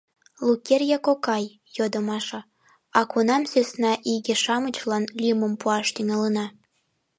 [0.47, 1.45] —Лукерья кокай,—
[1.77, 2.41] йодо Маша,—
[2.99, 6.45] а кунам сӧсна иге-шамычлан лӱмым пуаш тӱҥалына?